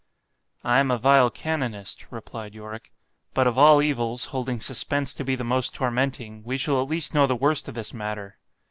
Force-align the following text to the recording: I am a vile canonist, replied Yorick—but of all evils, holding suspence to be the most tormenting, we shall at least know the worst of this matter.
I 0.63 0.79
am 0.79 0.89
a 0.89 0.97
vile 0.97 1.29
canonist, 1.29 2.07
replied 2.11 2.55
Yorick—but 2.55 3.45
of 3.45 3.55
all 3.55 3.83
evils, 3.83 4.25
holding 4.33 4.59
suspence 4.59 5.13
to 5.13 5.23
be 5.23 5.35
the 5.35 5.43
most 5.43 5.75
tormenting, 5.75 6.41
we 6.43 6.57
shall 6.57 6.81
at 6.81 6.89
least 6.89 7.13
know 7.13 7.27
the 7.27 7.35
worst 7.35 7.67
of 7.67 7.75
this 7.75 7.93
matter. 7.93 8.39